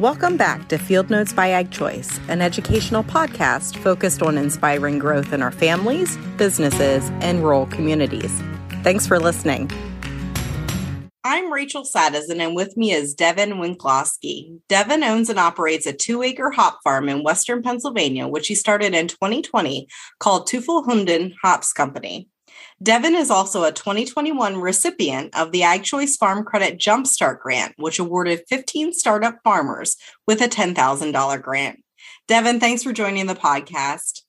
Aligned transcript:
Welcome 0.00 0.36
back 0.36 0.68
to 0.70 0.76
Field 0.76 1.08
Notes 1.08 1.32
by 1.32 1.50
Ag 1.50 1.70
Choice, 1.70 2.18
an 2.26 2.42
educational 2.42 3.04
podcast 3.04 3.76
focused 3.76 4.22
on 4.22 4.36
inspiring 4.36 4.98
growth 4.98 5.32
in 5.32 5.40
our 5.40 5.52
families, 5.52 6.16
businesses, 6.36 7.08
and 7.20 7.44
rural 7.44 7.66
communities. 7.66 8.42
Thanks 8.82 9.06
for 9.06 9.20
listening. 9.20 9.70
I'm 11.22 11.52
Rachel 11.52 11.84
Sadison, 11.84 12.40
and 12.40 12.56
with 12.56 12.76
me 12.76 12.90
is 12.90 13.14
Devin 13.14 13.50
Winklowski. 13.50 14.58
Devin 14.68 15.04
owns 15.04 15.30
and 15.30 15.38
operates 15.38 15.86
a 15.86 15.92
two 15.92 16.24
acre 16.24 16.50
hop 16.50 16.80
farm 16.82 17.08
in 17.08 17.22
Western 17.22 17.62
Pennsylvania, 17.62 18.26
which 18.26 18.48
he 18.48 18.56
started 18.56 18.96
in 18.96 19.06
2020 19.06 19.86
called 20.18 20.48
Teufelhunden 20.48 21.34
Hops 21.40 21.72
Company. 21.72 22.28
Devin 22.82 23.14
is 23.14 23.30
also 23.30 23.64
a 23.64 23.72
2021 23.72 24.56
recipient 24.60 25.36
of 25.38 25.52
the 25.52 25.62
Ag 25.62 25.84
Choice 25.84 26.16
Farm 26.16 26.44
Credit 26.44 26.78
Jumpstart 26.78 27.38
Grant, 27.40 27.74
which 27.78 27.98
awarded 27.98 28.42
15 28.48 28.92
startup 28.92 29.36
farmers 29.44 29.96
with 30.26 30.42
a 30.42 30.48
$10,000 30.48 31.42
grant. 31.42 31.82
Devin, 32.26 32.58
thanks 32.58 32.82
for 32.82 32.92
joining 32.92 33.26
the 33.26 33.34
podcast. 33.34 34.23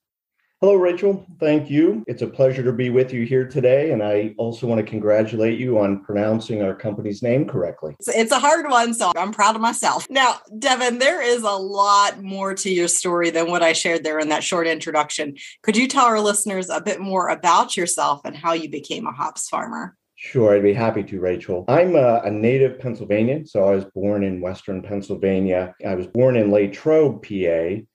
Hello, 0.66 0.78
Rachel. 0.78 1.24
Thank 1.40 1.70
you. 1.70 2.04
It's 2.08 2.24
a 2.24 2.28
pleasure 2.28 2.64
to 2.64 2.74
be 2.74 2.90
with 2.90 3.14
you 3.14 3.24
here 3.24 3.48
today. 3.48 3.92
And 3.92 4.02
I 4.02 4.34
also 4.40 4.66
want 4.66 4.84
to 4.84 4.84
congratulate 4.84 5.60
you 5.60 5.78
on 5.78 6.04
pronouncing 6.04 6.64
our 6.64 6.74
company's 6.74 7.22
name 7.22 7.46
correctly. 7.46 7.96
It's 8.08 8.32
a 8.32 8.40
hard 8.40 8.68
one, 8.68 8.96
so 8.96 9.12
I'm 9.16 9.32
proud 9.32 9.54
of 9.54 9.62
myself. 9.62 10.08
Now, 10.10 10.40
Devin, 10.58 10.98
there 10.98 11.22
is 11.22 11.44
a 11.44 11.52
lot 11.52 12.24
more 12.24 12.56
to 12.56 12.72
your 12.72 12.88
story 12.88 13.30
than 13.30 13.52
what 13.52 13.62
I 13.62 13.74
shared 13.74 14.04
there 14.04 14.18
in 14.18 14.30
that 14.30 14.44
short 14.44 14.66
introduction. 14.66 15.36
Could 15.62 15.78
you 15.78 15.88
tell 15.88 16.06
our 16.06 16.20
listeners 16.20 16.68
a 16.72 16.82
bit 16.82 17.00
more 17.00 17.28
about 17.28 17.78
yourself 17.78 18.22
and 18.26 18.36
how 18.36 18.54
you 18.54 18.68
became 18.68 19.06
a 19.06 19.12
hops 19.12 19.48
farmer? 19.48 19.96
Sure, 20.16 20.56
I'd 20.56 20.64
be 20.64 20.74
happy 20.74 21.04
to, 21.04 21.20
Rachel. 21.20 21.66
I'm 21.68 21.96
a, 21.96 22.22
a, 22.24 22.32
native 22.32 22.80
Pennsylvanian, 22.80 23.46
so 23.46 23.66
I 23.66 23.76
was 23.76 23.86
born 23.86 24.24
in 24.24 24.42
Western 24.42 24.82
Pennsylvania. 24.82 25.76
I 25.86 25.94
was 25.94 26.08
born 26.08 26.36
in 26.36 26.52
Latrobe, 26.52 27.22
PA, 27.22 27.86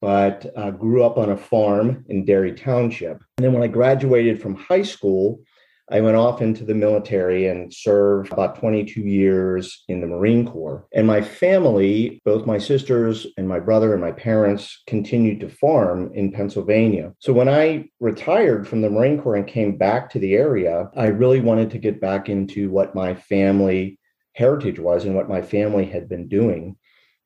but 0.00 0.50
uh, 0.56 0.70
grew 0.70 1.04
up 1.04 1.18
on 1.18 1.30
a 1.30 1.36
farm 1.36 2.04
in 2.08 2.24
Derry 2.24 2.52
Township. 2.52 3.18
And 3.36 3.44
then 3.44 3.52
when 3.52 3.62
I 3.62 3.68
graduated 3.68 4.40
from 4.40 4.54
high 4.54 4.82
school, 4.82 5.40
I 5.90 6.02
went 6.02 6.16
off 6.16 6.42
into 6.42 6.64
the 6.64 6.74
military 6.74 7.46
and 7.46 7.72
served 7.72 8.30
about 8.30 8.58
22 8.58 9.00
years 9.00 9.84
in 9.88 10.00
the 10.00 10.06
Marine 10.06 10.46
Corps. 10.46 10.86
And 10.92 11.06
my 11.06 11.22
family, 11.22 12.20
both 12.26 12.46
my 12.46 12.58
sisters 12.58 13.26
and 13.38 13.48
my 13.48 13.58
brother 13.58 13.94
and 13.94 14.02
my 14.02 14.12
parents, 14.12 14.82
continued 14.86 15.40
to 15.40 15.48
farm 15.48 16.10
in 16.12 16.30
Pennsylvania. 16.30 17.14
So 17.20 17.32
when 17.32 17.48
I 17.48 17.88
retired 18.00 18.68
from 18.68 18.82
the 18.82 18.90
Marine 18.90 19.20
Corps 19.20 19.36
and 19.36 19.46
came 19.46 19.78
back 19.78 20.10
to 20.10 20.18
the 20.18 20.34
area, 20.34 20.90
I 20.94 21.06
really 21.06 21.40
wanted 21.40 21.70
to 21.70 21.78
get 21.78 22.02
back 22.02 22.28
into 22.28 22.68
what 22.70 22.94
my 22.94 23.14
family 23.14 23.98
heritage 24.34 24.78
was 24.78 25.06
and 25.06 25.14
what 25.14 25.28
my 25.28 25.40
family 25.40 25.86
had 25.86 26.08
been 26.08 26.28
doing 26.28 26.76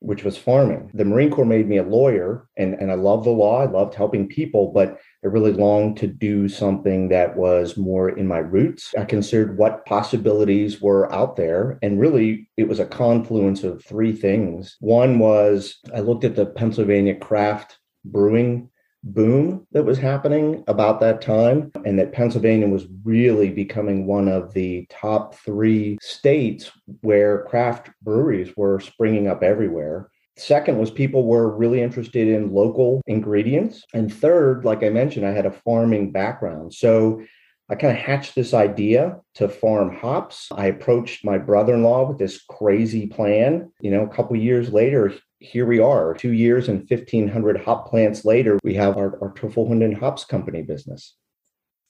which 0.03 0.23
was 0.23 0.37
farming. 0.37 0.91
The 0.93 1.05
Marine 1.05 1.31
Corps 1.31 1.45
made 1.45 1.67
me 1.67 1.77
a 1.77 1.83
lawyer, 1.83 2.47
and, 2.57 2.73
and 2.75 2.91
I 2.91 2.95
love 2.95 3.23
the 3.23 3.31
law. 3.31 3.61
I 3.61 3.65
loved 3.65 3.95
helping 3.95 4.27
people, 4.27 4.71
but 4.73 4.99
I 5.23 5.27
really 5.27 5.53
longed 5.53 5.97
to 5.97 6.07
do 6.07 6.49
something 6.49 7.07
that 7.09 7.37
was 7.37 7.77
more 7.77 8.09
in 8.09 8.27
my 8.27 8.39
roots. 8.39 8.93
I 8.97 9.05
considered 9.05 9.57
what 9.57 9.85
possibilities 9.85 10.81
were 10.81 11.11
out 11.13 11.37
there, 11.37 11.79
and 11.81 12.01
really 12.01 12.49
it 12.57 12.67
was 12.67 12.79
a 12.79 12.85
confluence 12.85 13.63
of 13.63 13.83
three 13.83 14.11
things. 14.11 14.75
One 14.81 15.19
was 15.19 15.79
I 15.95 16.01
looked 16.01 16.25
at 16.25 16.35
the 16.35 16.45
Pennsylvania 16.45 17.15
craft 17.15 17.79
brewing 18.03 18.69
boom 19.03 19.67
that 19.71 19.83
was 19.83 19.97
happening 19.97 20.63
about 20.67 20.99
that 21.01 21.21
time, 21.21 21.71
and 21.85 21.99
that 21.99 22.13
Pennsylvania 22.13 22.67
was 22.67 22.87
really 23.03 23.49
becoming 23.49 24.07
one 24.07 24.27
of 24.27 24.53
the 24.53 24.87
top 24.89 25.35
three 25.35 25.97
states 26.01 26.71
where 27.01 27.43
craft 27.43 27.89
breweries 28.01 28.55
were 28.55 28.79
springing 28.79 29.27
up 29.27 29.43
everywhere. 29.43 30.09
Second 30.37 30.79
was 30.79 30.89
people 30.89 31.27
were 31.27 31.55
really 31.55 31.81
interested 31.81 32.27
in 32.27 32.53
local 32.53 33.01
ingredients. 33.05 33.83
And 33.93 34.11
third, 34.11 34.65
like 34.65 34.83
I 34.83 34.89
mentioned, 34.89 35.27
I 35.27 35.31
had 35.31 35.45
a 35.45 35.51
farming 35.51 36.11
background. 36.11 36.73
So 36.73 37.23
I 37.69 37.75
kind 37.75 37.95
of 37.95 38.03
hatched 38.03 38.35
this 38.35 38.53
idea 38.53 39.19
to 39.35 39.47
farm 39.47 39.95
hops. 39.95 40.49
I 40.51 40.67
approached 40.67 41.23
my 41.23 41.37
brother-in-law 41.37 42.09
with 42.09 42.17
this 42.17 42.43
crazy 42.49 43.07
plan. 43.07 43.71
You 43.79 43.91
know, 43.91 44.03
a 44.03 44.09
couple 44.09 44.35
years 44.35 44.73
later, 44.73 45.13
here 45.43 45.65
we 45.65 45.79
are, 45.79 46.13
two 46.13 46.31
years 46.31 46.69
and 46.69 46.89
1,500 46.89 47.57
hop 47.57 47.89
plants 47.89 48.23
later, 48.23 48.57
we 48.63 48.73
have 48.75 48.95
our, 48.95 49.21
our 49.21 49.33
Teufelhunden 49.33 49.97
Hops 49.99 50.23
Company 50.23 50.61
business. 50.61 51.15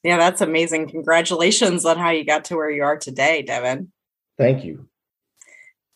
Yeah, 0.03 0.17
that's 0.17 0.41
amazing. 0.41 0.89
Congratulations 0.89 1.85
on 1.85 1.97
how 1.97 2.09
you 2.09 2.25
got 2.25 2.45
to 2.45 2.55
where 2.55 2.69
you 2.69 2.83
are 2.83 2.97
today, 2.97 3.43
Devin. 3.43 3.91
Thank 4.37 4.65
you. 4.65 4.89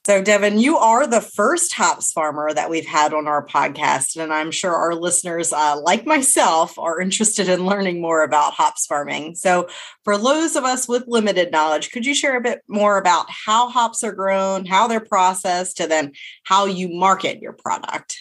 So, 0.08 0.22
Devin, 0.22 0.58
you 0.58 0.78
are 0.78 1.06
the 1.06 1.20
first 1.20 1.74
hops 1.74 2.14
farmer 2.14 2.54
that 2.54 2.70
we've 2.70 2.86
had 2.86 3.14
on 3.14 3.28
our 3.28 3.46
podcast. 3.46 4.16
And 4.16 4.32
I'm 4.32 4.52
sure 4.52 4.74
our 4.74 4.96
listeners, 4.96 5.52
uh, 5.52 5.82
like 5.82 6.06
myself, 6.06 6.80
are 6.80 7.02
interested 7.02 7.50
in 7.50 7.66
learning 7.66 8.00
more 8.00 8.24
about 8.24 8.54
hops 8.54 8.86
farming. 8.86 9.36
So, 9.36 9.68
for 10.06 10.18
those 10.18 10.56
of 10.56 10.64
us 10.64 10.88
with 10.88 11.04
limited 11.08 11.52
knowledge, 11.52 11.92
could 11.92 12.06
you 12.06 12.16
share 12.16 12.38
a 12.38 12.42
bit 12.42 12.62
more 12.70 12.98
about 12.98 13.26
how 13.30 13.68
hops 13.68 14.02
are 14.02 14.14
grown, 14.14 14.66
how 14.66 14.88
they're 14.88 15.02
processed, 15.02 15.82
and 15.82 15.92
then 15.92 16.14
how 16.44 16.68
you 16.68 16.88
market 16.88 17.42
your 17.42 17.52
product? 17.52 18.16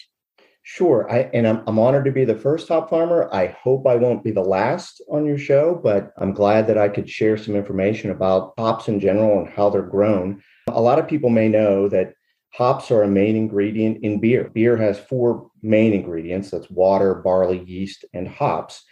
Sure. 0.63 1.09
I, 1.09 1.29
and 1.33 1.47
I'm, 1.47 1.63
I'm 1.67 1.79
honored 1.79 2.03
to 2.03 2.11
be 2.11 2.25
the 2.25 2.35
first 2.35 2.67
hop 2.67 2.89
farmer. 2.89 3.33
I 3.33 3.55
hope 3.63 3.87
I 3.87 3.95
won't 3.95 4.25
be 4.25 4.31
the 4.31 4.41
last 4.41 5.01
on 5.09 5.25
your 5.25 5.37
show, 5.37 5.79
but 5.81 6.11
I'm 6.17 6.33
glad 6.33 6.67
that 6.67 6.77
I 6.77 6.89
could 6.89 7.09
share 7.09 7.37
some 7.37 7.55
information 7.55 8.11
about 8.11 8.55
hops 8.57 8.89
in 8.89 8.99
general 8.99 9.39
and 9.39 9.47
how 9.47 9.69
they're 9.69 9.83
grown. 9.83 10.43
A 10.69 10.81
lot 10.81 10.99
of 10.99 11.07
people 11.07 11.29
may 11.29 11.47
know 11.47 11.87
that 11.89 12.13
hops 12.53 12.91
are 12.91 13.03
a 13.03 13.07
main 13.07 13.35
ingredient 13.35 14.03
in 14.03 14.19
beer. 14.19 14.49
Beer 14.53 14.77
has 14.77 14.99
four 14.99 15.49
main 15.61 15.93
ingredients 15.93 16.51
that's 16.51 16.69
water, 16.69 17.15
barley, 17.15 17.63
yeast, 17.65 18.05
and 18.13 18.27
hops. 18.27 18.83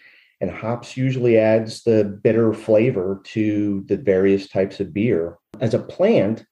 And 0.41 0.51
hops 0.51 0.97
usually 0.97 1.37
adds 1.37 1.83
the 1.83 2.19
bitter 2.23 2.53
flavor 2.53 3.21
to 3.25 3.83
the 3.87 3.97
various 3.97 4.47
types 4.47 4.79
of 4.79 4.93
beer. 4.93 5.37
As 5.59 5.73
a 5.73 5.79
plant, 5.79 6.45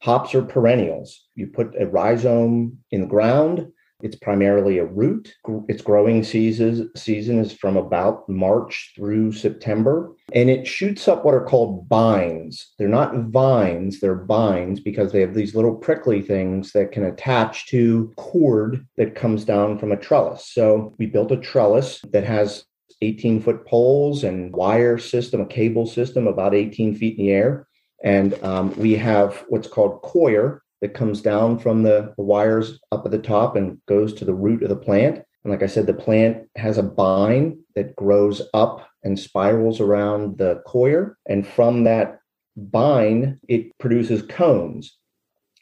hops 0.00 0.34
are 0.34 0.42
perennials. 0.42 1.28
You 1.34 1.48
put 1.48 1.74
a 1.78 1.86
rhizome 1.86 2.78
in 2.90 3.02
the 3.02 3.06
ground, 3.06 3.66
it's 4.02 4.16
primarily 4.16 4.78
a 4.78 4.84
root. 4.84 5.34
Its 5.68 5.82
growing 5.82 6.22
season, 6.22 6.90
season 6.96 7.38
is 7.38 7.52
from 7.52 7.76
about 7.76 8.28
March 8.28 8.92
through 8.94 9.32
September. 9.32 10.12
And 10.32 10.48
it 10.48 10.66
shoots 10.66 11.08
up 11.08 11.24
what 11.24 11.34
are 11.34 11.44
called 11.44 11.88
bines. 11.88 12.74
They're 12.78 12.88
not 12.88 13.16
vines, 13.24 14.00
they're 14.00 14.14
bines 14.14 14.80
because 14.80 15.10
they 15.10 15.20
have 15.20 15.34
these 15.34 15.54
little 15.54 15.74
prickly 15.74 16.22
things 16.22 16.72
that 16.72 16.92
can 16.92 17.04
attach 17.04 17.66
to 17.68 18.12
cord 18.16 18.86
that 18.96 19.16
comes 19.16 19.44
down 19.44 19.78
from 19.78 19.90
a 19.90 19.96
trellis. 19.96 20.46
So 20.46 20.94
we 20.98 21.06
built 21.06 21.32
a 21.32 21.36
trellis 21.36 22.00
that 22.12 22.24
has 22.24 22.64
18 23.02 23.40
foot 23.40 23.66
poles 23.66 24.24
and 24.24 24.54
wire 24.54 24.98
system, 24.98 25.40
a 25.40 25.46
cable 25.46 25.86
system 25.86 26.26
about 26.26 26.54
18 26.54 26.94
feet 26.94 27.18
in 27.18 27.24
the 27.24 27.32
air. 27.32 27.66
And 28.04 28.40
um, 28.44 28.76
we 28.76 28.94
have 28.94 29.44
what's 29.48 29.66
called 29.66 30.02
coir, 30.02 30.62
that 30.80 30.94
comes 30.94 31.20
down 31.20 31.58
from 31.58 31.82
the, 31.82 32.14
the 32.16 32.22
wires 32.22 32.78
up 32.92 33.04
at 33.04 33.10
the 33.10 33.18
top 33.18 33.56
and 33.56 33.78
goes 33.86 34.12
to 34.14 34.24
the 34.24 34.34
root 34.34 34.62
of 34.62 34.68
the 34.68 34.76
plant. 34.76 35.22
And 35.44 35.52
like 35.52 35.62
I 35.62 35.66
said, 35.66 35.86
the 35.86 35.94
plant 35.94 36.48
has 36.56 36.78
a 36.78 36.82
bine 36.82 37.58
that 37.74 37.96
grows 37.96 38.42
up 38.54 38.88
and 39.02 39.18
spirals 39.18 39.80
around 39.80 40.38
the 40.38 40.62
coir. 40.66 41.16
And 41.28 41.46
from 41.46 41.84
that 41.84 42.20
bine, 42.56 43.38
it 43.48 43.76
produces 43.78 44.22
cones. 44.22 44.96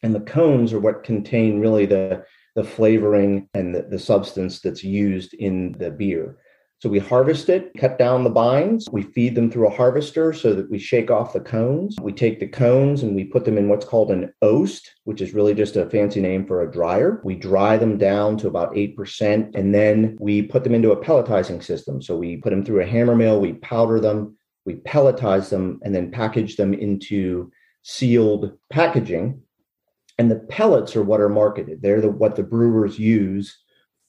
And 0.03 0.13
the 0.13 0.21
cones 0.21 0.73
are 0.73 0.79
what 0.79 1.03
contain 1.03 1.59
really 1.59 1.85
the, 1.85 2.23
the 2.55 2.63
flavoring 2.63 3.49
and 3.53 3.73
the, 3.73 3.83
the 3.83 3.99
substance 3.99 4.59
that's 4.59 4.83
used 4.83 5.33
in 5.33 5.73
the 5.73 5.91
beer. 5.91 6.37
So 6.79 6.89
we 6.89 6.99
harvest 6.99 7.49
it, 7.49 7.71
cut 7.75 7.97
down 7.97 8.23
the 8.23 8.29
bines, 8.29 8.87
we 8.91 9.01
feed 9.01 9.33
them 9.33 9.49
through 9.49 9.67
a 9.67 9.75
harvester 9.75 10.31
so 10.31 10.53
that 10.53 10.69
we 10.69 10.77
shake 10.77 11.09
off 11.09 11.33
the 11.33 11.39
cones. 11.39 11.95
We 11.99 12.13
take 12.13 12.39
the 12.39 12.47
cones 12.47 13.01
and 13.01 13.15
we 13.15 13.23
put 13.23 13.45
them 13.45 13.57
in 13.57 13.67
what's 13.67 13.85
called 13.85 14.11
an 14.11 14.31
oast, 14.43 14.93
which 15.03 15.19
is 15.19 15.33
really 15.33 15.55
just 15.55 15.75
a 15.75 15.89
fancy 15.89 16.21
name 16.21 16.45
for 16.45 16.61
a 16.61 16.71
dryer. 16.71 17.19
We 17.23 17.35
dry 17.35 17.77
them 17.77 17.97
down 17.97 18.37
to 18.37 18.47
about 18.47 18.75
8% 18.75 19.55
and 19.55 19.73
then 19.73 20.17
we 20.19 20.43
put 20.43 20.63
them 20.63 20.75
into 20.75 20.91
a 20.91 21.03
pelletizing 21.03 21.63
system. 21.63 21.99
So 21.99 22.15
we 22.15 22.37
put 22.37 22.51
them 22.51 22.63
through 22.63 22.81
a 22.81 22.87
hammer 22.87 23.15
mill, 23.15 23.41
we 23.41 23.53
powder 23.53 23.99
them, 23.99 24.37
we 24.63 24.75
pelletize 24.75 25.49
them, 25.49 25.79
and 25.81 25.95
then 25.95 26.11
package 26.11 26.57
them 26.57 26.75
into 26.75 27.51
sealed 27.81 28.55
packaging. 28.69 29.41
And 30.19 30.29
the 30.29 30.41
pellets 30.49 30.95
are 30.95 31.03
what 31.03 31.21
are 31.21 31.29
marketed. 31.29 31.81
They're 31.81 32.01
the, 32.01 32.11
what 32.11 32.35
the 32.35 32.43
brewers 32.43 32.99
use 32.99 33.57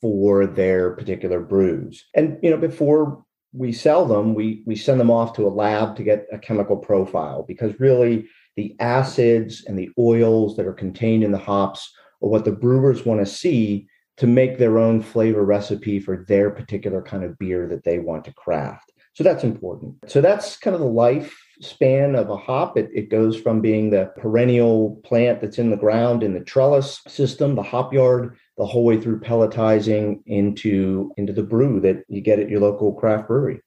for 0.01 0.47
their 0.47 0.91
particular 0.93 1.41
brews. 1.41 2.07
And 2.15 2.39
you 2.43 2.51
know, 2.51 2.57
before 2.57 3.25
we 3.53 3.73
sell 3.73 4.07
them, 4.07 4.35
we 4.35 4.63
we 4.67 4.77
send 4.77 5.01
them 5.01 5.11
off 5.11 5.35
to 5.35 5.47
a 5.47 5.49
lab 5.49 5.97
to 5.97 6.03
get 6.03 6.27
a 6.33 6.39
chemical 6.39 6.77
profile 6.77 7.45
because 7.47 7.79
really 7.81 8.29
the 8.57 8.77
acids 8.81 9.65
and 9.67 9.79
the 9.79 9.91
oils 9.99 10.57
that 10.57 10.67
are 10.67 10.73
contained 10.73 11.25
in 11.25 11.33
the 11.33 11.39
hops 11.39 11.93
are 12.23 12.29
what 12.29 12.45
the 12.45 12.53
brewers 12.53 13.07
want 13.07 13.21
to 13.21 13.27
see 13.27 13.89
to 14.17 14.27
make 14.27 14.59
their 14.59 14.79
own 14.79 15.01
flavor 15.01 15.45
recipe 15.45 16.01
for 16.01 16.25
their 16.27 16.51
particular 16.51 17.01
kind 17.01 17.23
of 17.23 17.39
beer 17.39 17.69
that 17.69 17.85
they 17.85 18.01
want 18.01 18.25
to 18.25 18.35
craft. 18.35 18.93
So 19.15 19.23
that's 19.23 19.45
important. 19.45 19.97
So 20.09 20.21
that's 20.21 20.57
kind 20.57 20.75
of 20.75 20.81
the 20.81 20.89
life 20.89 21.37
lifespan 21.61 22.17
of 22.17 22.31
a 22.31 22.37
hop. 22.37 22.77
It, 22.77 22.91
it 22.95 23.11
goes 23.11 23.39
from 23.39 23.61
being 23.61 23.91
the 23.91 24.13
perennial 24.17 25.01
plant 25.05 25.41
that's 25.41 25.59
in 25.59 25.71
the 25.71 25.77
ground 25.77 26.23
in 26.23 26.35
the 26.35 26.41
trellis 26.41 27.01
system, 27.07 27.55
the 27.55 27.63
hop 27.63 27.93
yard, 27.93 28.37
the 28.59 28.67
whole 28.67 28.85
way 28.85 29.01
through 29.01 29.21
pelletizing 29.21 30.21
into, 30.27 31.13
into 31.17 31.33
the 31.33 31.43
brew 31.43 31.81
that 31.81 32.05
you 32.09 32.21
get 32.21 32.41
at 32.41 32.51
your 32.51 32.61
local 32.61 32.93
craft 32.93 33.29
brewery. 33.29 33.61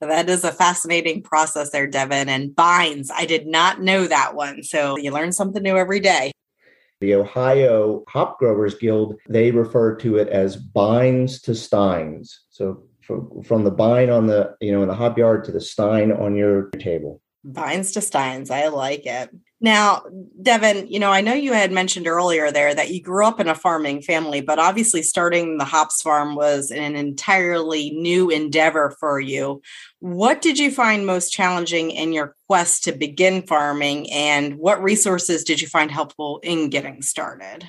That 0.00 0.30
is 0.30 0.44
a 0.44 0.52
fascinating 0.52 1.22
process 1.22 1.70
there, 1.70 1.86
Devin. 1.86 2.28
And 2.28 2.54
bines, 2.56 3.10
I 3.10 3.26
did 3.26 3.46
not 3.46 3.82
know 3.82 4.06
that 4.06 4.34
one. 4.34 4.62
So 4.62 4.96
you 4.96 5.12
learn 5.12 5.32
something 5.32 5.62
new 5.62 5.76
every 5.76 6.00
day. 6.00 6.32
The 7.00 7.14
Ohio 7.14 8.04
Hop 8.08 8.38
Growers 8.38 8.74
Guild, 8.74 9.16
they 9.28 9.50
refer 9.50 9.94
to 9.96 10.16
it 10.16 10.28
as 10.28 10.56
bines 10.56 11.40
to 11.42 11.54
steins. 11.54 12.40
So 12.50 12.84
from, 13.02 13.42
from 13.42 13.64
the 13.64 13.70
bine 13.70 14.10
on 14.10 14.26
the, 14.26 14.56
you 14.60 14.72
know, 14.72 14.82
in 14.82 14.88
the 14.88 14.94
hop 14.94 15.18
yard 15.18 15.44
to 15.44 15.52
the 15.52 15.60
stein 15.60 16.12
on 16.12 16.34
your 16.34 16.70
table. 16.70 17.20
Bines 17.44 17.92
to 17.92 18.00
steins. 18.00 18.50
I 18.50 18.68
like 18.68 19.06
it. 19.06 19.30
Now, 19.60 20.04
Devin, 20.40 20.86
you 20.86 21.00
know, 21.00 21.10
I 21.10 21.20
know 21.20 21.34
you 21.34 21.52
had 21.52 21.72
mentioned 21.72 22.06
earlier 22.06 22.52
there 22.52 22.74
that 22.74 22.90
you 22.90 23.02
grew 23.02 23.26
up 23.26 23.40
in 23.40 23.48
a 23.48 23.56
farming 23.56 24.02
family, 24.02 24.40
but 24.40 24.60
obviously 24.60 25.02
starting 25.02 25.58
the 25.58 25.64
hops 25.64 26.00
farm 26.00 26.36
was 26.36 26.70
an 26.70 26.94
entirely 26.94 27.90
new 27.90 28.30
endeavor 28.30 28.94
for 29.00 29.18
you. 29.18 29.60
What 29.98 30.42
did 30.42 30.60
you 30.60 30.70
find 30.70 31.06
most 31.06 31.32
challenging 31.32 31.90
in 31.90 32.12
your 32.12 32.36
quest 32.46 32.84
to 32.84 32.92
begin 32.92 33.42
farming, 33.48 34.12
and 34.12 34.58
what 34.58 34.80
resources 34.80 35.42
did 35.42 35.60
you 35.60 35.66
find 35.66 35.90
helpful 35.90 36.38
in 36.44 36.70
getting 36.70 37.02
started? 37.02 37.66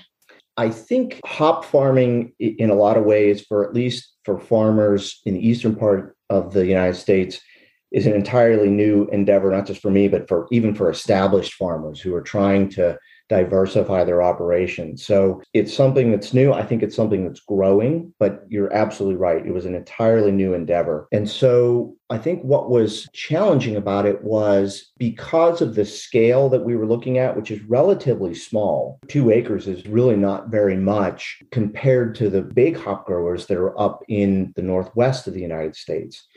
I 0.58 0.70
think 0.70 1.20
hop 1.26 1.66
farming, 1.66 2.34
in 2.38 2.70
a 2.70 2.76
lot 2.76 2.98
of 2.98 3.06
ways, 3.06 3.42
for 3.42 3.68
at 3.68 3.74
least 3.74 4.14
for 4.26 4.40
farmers 4.40 5.22
in 5.26 5.34
the 5.34 5.48
eastern 5.48 5.76
part 5.76 6.16
of 6.30 6.54
the 6.54 6.68
United 6.68 6.96
States, 6.96 7.40
is 7.92 8.06
an 8.06 8.14
entirely 8.14 8.70
new 8.70 9.08
endeavor, 9.12 9.52
not 9.52 9.66
just 9.66 9.82
for 9.82 9.92
me, 9.92 10.08
but 10.08 10.28
for 10.28 10.48
even 10.52 10.74
for 10.76 10.90
established 10.90 11.54
farmers 11.54 12.00
who 12.00 12.14
are 12.14 12.22
trying 12.22 12.70
to 12.70 12.98
diversify 13.30 14.04
their 14.04 14.24
operations. 14.24 15.06
So 15.06 15.42
it's 15.54 15.74
something 15.74 16.12
that's 16.12 16.34
new. 16.34 16.52
I 16.52 16.64
think 16.64 16.82
it's 16.82 16.96
something 16.96 17.26
that's 17.26 17.40
growing, 17.40 18.12
but 18.20 18.44
you're 18.50 18.74
absolutely 18.74 19.18
right. 19.18 19.46
It 19.46 19.54
was 19.54 19.66
an 19.66 19.76
entirely 19.76 20.32
new 20.32 20.56
endeavor. 20.56 21.08
And 21.12 21.30
so 21.30 21.96
I 22.10 22.18
think 22.18 22.42
what 22.42 22.72
was 22.72 23.08
challenging 23.14 23.76
about 23.76 24.08
it 24.08 24.24
was 24.24 24.92
because 24.98 25.62
of 25.62 25.76
the 25.76 25.86
scale 25.86 26.50
that 26.50 26.66
we 26.66 26.76
were 26.76 26.88
looking 26.88 27.20
at, 27.20 27.38
which 27.38 27.52
is 27.52 27.62
relatively 27.66 28.34
small, 28.34 29.00
two 29.08 29.30
acres 29.30 29.68
is 29.68 29.86
really 29.86 30.16
not 30.16 30.50
very 30.50 30.76
much 30.76 31.44
compared 31.52 32.16
to 32.16 32.32
the 32.32 32.42
big 32.42 32.76
hop 32.76 33.06
growers 33.06 33.46
that 33.46 33.58
are 33.58 33.80
up 33.80 34.04
in 34.08 34.52
the 34.56 34.64
Northwest 34.64 35.28
of 35.28 35.36
the 35.36 35.42
United 35.42 35.76
States. 35.76 36.28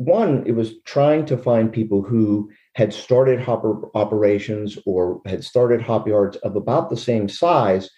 One, 0.00 0.44
it 0.46 0.52
was 0.52 0.80
trying 0.86 1.26
to 1.26 1.36
find 1.36 1.70
people 1.70 2.00
who 2.00 2.50
had 2.74 2.90
started 2.90 3.38
hopper 3.38 3.94
operations 3.94 4.78
or 4.86 5.20
had 5.26 5.44
started 5.44 5.82
hop 5.82 6.08
yards 6.08 6.38
of 6.38 6.56
about 6.56 6.88
the 6.88 6.96
same 6.96 7.28
size 7.28 7.90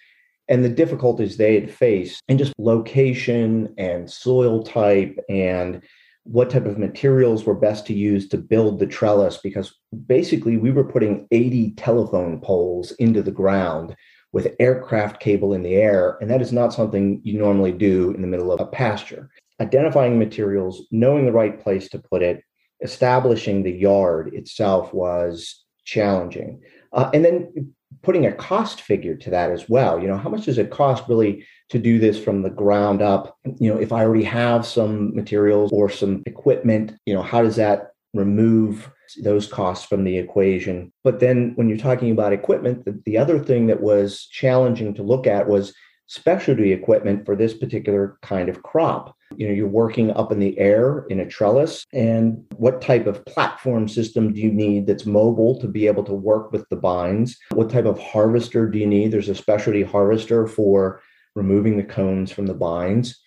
and 0.48 0.64
the 0.64 0.68
difficulties 0.68 1.36
they 1.36 1.54
had 1.54 1.70
faced 1.70 2.20
and 2.26 2.40
just 2.40 2.54
location 2.58 3.72
and 3.78 4.10
soil 4.10 4.64
type 4.64 5.16
and 5.28 5.80
what 6.24 6.50
type 6.50 6.66
of 6.66 6.76
materials 6.76 7.44
were 7.44 7.54
best 7.54 7.86
to 7.86 7.94
use 7.94 8.28
to 8.30 8.36
build 8.36 8.80
the 8.80 8.86
trellis 8.88 9.36
because 9.36 9.72
basically 10.06 10.56
we 10.56 10.72
were 10.72 10.82
putting 10.82 11.28
80 11.30 11.74
telephone 11.76 12.40
poles 12.40 12.90
into 12.98 13.22
the 13.22 13.30
ground 13.30 13.94
with 14.32 14.56
aircraft 14.58 15.20
cable 15.20 15.54
in 15.54 15.62
the 15.62 15.76
air. 15.76 16.18
And 16.20 16.28
that 16.30 16.42
is 16.42 16.50
not 16.50 16.72
something 16.72 17.20
you 17.22 17.38
normally 17.38 17.70
do 17.70 18.10
in 18.10 18.22
the 18.22 18.26
middle 18.26 18.50
of 18.50 18.60
a 18.60 18.66
pasture 18.66 19.30
identifying 19.60 20.18
materials, 20.18 20.86
knowing 20.90 21.26
the 21.26 21.32
right 21.32 21.60
place 21.60 21.88
to 21.90 21.98
put 21.98 22.22
it, 22.22 22.42
establishing 22.82 23.62
the 23.62 23.72
yard 23.72 24.34
itself 24.34 24.92
was 24.92 25.64
challenging. 25.84 26.60
Uh, 26.92 27.10
and 27.14 27.24
then 27.24 27.74
putting 28.02 28.26
a 28.26 28.32
cost 28.32 28.80
figure 28.80 29.14
to 29.16 29.30
that 29.30 29.50
as 29.50 29.68
well. 29.68 30.00
You 30.00 30.08
know, 30.08 30.16
how 30.16 30.28
much 30.28 30.46
does 30.46 30.58
it 30.58 30.70
cost 30.70 31.04
really 31.08 31.46
to 31.70 31.78
do 31.78 31.98
this 31.98 32.18
from 32.18 32.42
the 32.42 32.50
ground 32.50 33.02
up? 33.02 33.38
You 33.58 33.72
know, 33.72 33.80
if 33.80 33.92
I 33.92 34.04
already 34.04 34.24
have 34.24 34.66
some 34.66 35.14
materials 35.14 35.70
or 35.72 35.88
some 35.88 36.22
equipment, 36.26 36.94
you 37.06 37.14
know, 37.14 37.22
how 37.22 37.42
does 37.42 37.56
that 37.56 37.92
remove 38.14 38.90
those 39.22 39.46
costs 39.46 39.86
from 39.86 40.04
the 40.04 40.18
equation? 40.18 40.92
But 41.04 41.20
then 41.20 41.52
when 41.54 41.68
you're 41.68 41.78
talking 41.78 42.10
about 42.10 42.32
equipment, 42.32 42.84
the, 42.84 43.00
the 43.04 43.18
other 43.18 43.38
thing 43.38 43.68
that 43.68 43.80
was 43.80 44.26
challenging 44.26 44.94
to 44.94 45.02
look 45.02 45.26
at 45.26 45.48
was 45.48 45.74
specialty 46.06 46.72
equipment 46.72 47.24
for 47.24 47.36
this 47.36 47.54
particular 47.54 48.18
kind 48.22 48.48
of 48.48 48.62
crop. 48.62 49.16
You 49.36 49.48
know, 49.48 49.54
you're 49.54 49.66
working 49.66 50.10
up 50.12 50.32
in 50.32 50.38
the 50.38 50.58
air 50.58 51.06
in 51.08 51.20
a 51.20 51.28
trellis, 51.28 51.84
and 51.92 52.44
what 52.56 52.80
type 52.80 53.06
of 53.06 53.24
platform 53.24 53.88
system 53.88 54.32
do 54.32 54.40
you 54.40 54.52
need 54.52 54.86
that's 54.86 55.06
mobile 55.06 55.60
to 55.60 55.68
be 55.68 55.86
able 55.86 56.04
to 56.04 56.14
work 56.14 56.52
with 56.52 56.68
the 56.68 56.76
bines? 56.76 57.38
What 57.52 57.70
type 57.70 57.84
of 57.84 57.98
harvester 57.98 58.68
do 58.68 58.78
you 58.78 58.86
need? 58.86 59.10
There's 59.10 59.28
a 59.28 59.34
specialty 59.34 59.82
harvester 59.82 60.46
for 60.46 61.02
removing 61.34 61.76
the 61.76 61.84
cones 61.84 62.30
from 62.30 62.46
the 62.46 62.54
bines. 62.54 63.18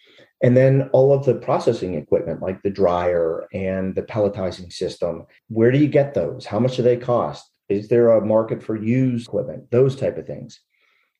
And 0.43 0.55
then 0.55 0.89
all 0.91 1.13
of 1.13 1.25
the 1.25 1.35
processing 1.35 1.95
equipment 1.95 2.41
like 2.41 2.61
the 2.61 2.69
dryer 2.69 3.47
and 3.53 3.95
the 3.95 4.03
pelletizing 4.03 4.71
system. 4.71 5.25
Where 5.47 5.71
do 5.71 5.77
you 5.77 5.87
get 5.87 6.13
those? 6.13 6.45
How 6.45 6.59
much 6.59 6.75
do 6.75 6.83
they 6.83 6.97
cost? 6.97 7.49
Is 7.69 7.87
there 7.87 8.11
a 8.11 8.25
market 8.25 8.61
for 8.61 8.75
used 8.75 9.27
equipment? 9.27 9.71
Those 9.71 9.95
type 9.95 10.17
of 10.17 10.27
things. 10.27 10.59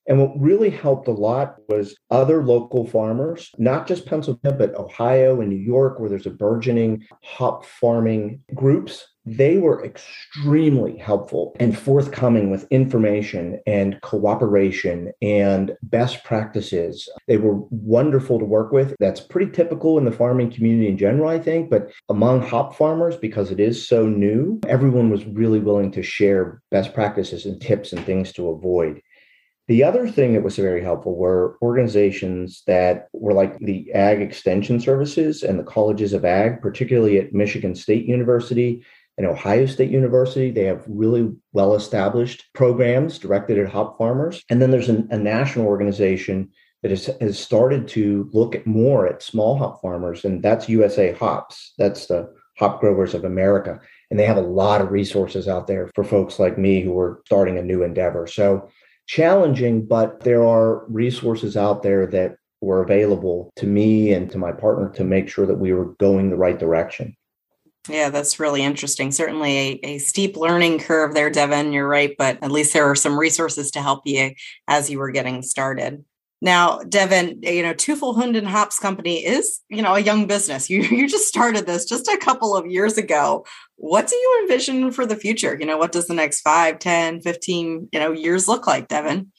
And 0.08 0.20
what 0.20 0.40
really 0.40 0.70
helped 0.70 1.08
a 1.08 1.12
lot 1.12 1.56
was 1.68 1.96
other 2.10 2.44
local 2.44 2.86
farmers, 2.86 3.50
not 3.58 3.86
just 3.86 4.06
Pennsylvania, 4.06 4.56
but 4.56 4.74
Ohio 4.76 5.40
and 5.40 5.50
New 5.50 5.56
York, 5.56 5.98
where 5.98 6.08
there's 6.08 6.26
a 6.26 6.30
burgeoning 6.30 7.04
hop 7.24 7.64
farming 7.64 8.40
groups. 8.54 9.06
They 9.28 9.58
were 9.58 9.84
extremely 9.84 10.96
helpful 10.96 11.56
and 11.58 11.76
forthcoming 11.76 12.48
with 12.48 12.68
information 12.70 13.60
and 13.66 14.00
cooperation 14.02 15.10
and 15.20 15.72
best 15.82 16.22
practices. 16.22 17.08
They 17.26 17.36
were 17.36 17.56
wonderful 17.70 18.38
to 18.38 18.44
work 18.44 18.70
with. 18.70 18.94
That's 19.00 19.20
pretty 19.20 19.50
typical 19.50 19.98
in 19.98 20.04
the 20.04 20.12
farming 20.12 20.52
community 20.52 20.86
in 20.86 20.96
general, 20.96 21.28
I 21.28 21.40
think. 21.40 21.70
But 21.70 21.90
among 22.08 22.42
hop 22.42 22.76
farmers, 22.76 23.16
because 23.16 23.50
it 23.50 23.58
is 23.58 23.88
so 23.88 24.06
new, 24.06 24.60
everyone 24.68 25.10
was 25.10 25.26
really 25.26 25.58
willing 25.58 25.90
to 25.92 26.04
share 26.04 26.62
best 26.70 26.94
practices 26.94 27.46
and 27.46 27.60
tips 27.60 27.92
and 27.92 28.06
things 28.06 28.32
to 28.34 28.50
avoid. 28.50 29.00
The 29.68 29.82
other 29.82 30.08
thing 30.08 30.34
that 30.34 30.44
was 30.44 30.56
very 30.56 30.80
helpful 30.80 31.16
were 31.16 31.58
organizations 31.60 32.62
that 32.68 33.08
were 33.12 33.32
like 33.32 33.58
the 33.58 33.92
Ag 33.92 34.22
Extension 34.22 34.78
Services 34.78 35.42
and 35.42 35.58
the 35.58 35.64
colleges 35.64 36.12
of 36.12 36.24
Ag, 36.24 36.62
particularly 36.62 37.18
at 37.18 37.32
Michigan 37.32 37.74
State 37.74 38.06
University 38.06 38.84
and 39.18 39.26
Ohio 39.26 39.66
State 39.66 39.90
University. 39.90 40.52
They 40.52 40.64
have 40.64 40.84
really 40.86 41.32
well 41.52 41.74
established 41.74 42.44
programs 42.54 43.18
directed 43.18 43.58
at 43.58 43.68
hop 43.68 43.98
farmers. 43.98 44.44
And 44.50 44.62
then 44.62 44.70
there's 44.70 44.88
an, 44.88 45.08
a 45.10 45.18
national 45.18 45.66
organization 45.66 46.50
that 46.82 46.90
has, 46.90 47.10
has 47.20 47.36
started 47.36 47.88
to 47.88 48.30
look 48.32 48.54
at 48.54 48.66
more 48.68 49.08
at 49.08 49.22
small 49.22 49.58
hop 49.58 49.82
farmers, 49.82 50.24
and 50.24 50.42
that's 50.44 50.68
USA 50.68 51.12
Hops. 51.12 51.72
That's 51.78 52.06
the 52.06 52.32
Hop 52.58 52.80
Growers 52.80 53.14
of 53.14 53.24
America. 53.24 53.80
And 54.10 54.20
they 54.20 54.26
have 54.26 54.36
a 54.36 54.42
lot 54.42 54.80
of 54.80 54.92
resources 54.92 55.48
out 55.48 55.66
there 55.66 55.90
for 55.94 56.04
folks 56.04 56.38
like 56.38 56.56
me 56.56 56.80
who 56.82 56.96
are 56.98 57.20
starting 57.26 57.58
a 57.58 57.62
new 57.62 57.82
endeavor. 57.82 58.26
So 58.26 58.70
challenging, 59.06 59.86
but 59.86 60.20
there 60.20 60.44
are 60.44 60.84
resources 60.86 61.56
out 61.56 61.82
there 61.82 62.06
that 62.08 62.36
were 62.60 62.82
available 62.82 63.50
to 63.56 63.66
me 63.66 64.12
and 64.12 64.30
to 64.30 64.38
my 64.38 64.52
partner 64.52 64.88
to 64.90 65.04
make 65.04 65.28
sure 65.28 65.46
that 65.46 65.58
we 65.58 65.72
were 65.72 65.94
going 65.94 66.30
the 66.30 66.36
right 66.36 66.58
direction. 66.58 67.16
Yeah, 67.88 68.10
that's 68.10 68.40
really 68.40 68.62
interesting. 68.62 69.12
Certainly 69.12 69.58
a, 69.58 69.80
a, 69.86 69.98
steep 69.98 70.36
learning 70.36 70.80
curve 70.80 71.14
there, 71.14 71.30
Devin. 71.30 71.72
You're 71.72 71.86
right, 71.86 72.16
but 72.18 72.42
at 72.42 72.50
least 72.50 72.72
there 72.72 72.90
are 72.90 72.96
some 72.96 73.16
resources 73.16 73.70
to 73.72 73.82
help 73.82 74.02
you 74.04 74.32
as 74.66 74.90
you 74.90 74.98
were 74.98 75.12
getting 75.12 75.42
started. 75.42 76.04
Now, 76.42 76.80
Devin, 76.80 77.40
you 77.42 77.62
know, 77.62 77.72
Teufelhunden 77.72 78.44
Hops 78.44 78.78
Company 78.78 79.24
is, 79.24 79.60
you 79.70 79.80
know, 79.80 79.94
a 79.94 80.00
young 80.00 80.26
business. 80.26 80.68
You 80.68 80.82
you 80.90 81.08
just 81.08 81.28
started 81.28 81.66
this 81.66 81.84
just 81.86 82.08
a 82.08 82.18
couple 82.18 82.54
of 82.54 82.66
years 82.66 82.98
ago. 82.98 83.44
What 83.76 84.06
do 84.08 84.16
you 84.16 84.40
envision 84.42 84.90
for 84.90 85.06
the 85.06 85.16
future? 85.16 85.56
You 85.58 85.66
know, 85.66 85.76
what 85.78 85.92
does 85.92 86.06
the 86.06 86.14
next 86.14 86.40
5, 86.40 86.78
10, 86.78 87.20
15, 87.20 87.88
you 87.92 88.00
know, 88.00 88.12
years 88.12 88.48
look 88.48 88.66
like, 88.66 88.88
Devin? 88.88 89.32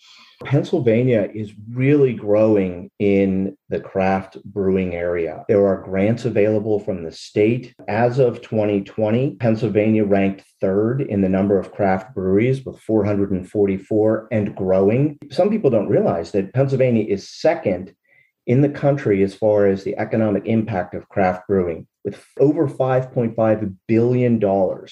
Pennsylvania 0.46 1.30
is 1.34 1.54
really 1.72 2.14
growing 2.14 2.92
in 3.00 3.58
the 3.70 3.80
craft 3.80 4.38
brewing 4.44 4.94
area. 4.94 5.44
There 5.48 5.66
are 5.66 5.82
grants 5.82 6.26
available 6.26 6.80
from 6.80 7.04
the 7.04 7.12
state. 7.12 7.74
As 7.88 8.20
of 8.20 8.42
2020, 8.42 9.36
Pennsylvania 9.36 10.06
ranked 10.06 10.44
third 10.62 11.02
in 11.02 11.22
the 11.22 11.30
number 11.30 11.58
of 11.58 11.72
craft 11.72 12.14
breweries 12.14 12.64
with 12.66 12.80
444 12.80 14.28
and 14.32 14.56
growing. 14.56 15.18
Some 15.32 15.50
people 15.50 15.72
don't 15.72 15.90
realize 15.90 16.32
that 16.32 16.54
Pennsylvania 16.54 17.06
is 17.06 17.30
second 17.30 17.96
in 18.46 18.62
the 18.62 18.70
country 18.70 19.24
as 19.24 19.34
far 19.34 19.66
as 19.66 19.84
the 19.84 19.98
economic 19.98 20.46
impact 20.46 20.94
of 20.94 21.10
craft 21.10 21.48
brewing, 21.48 21.88
with 22.06 22.24
over 22.40 22.68
$5.5 22.68 23.76
billion 23.88 24.88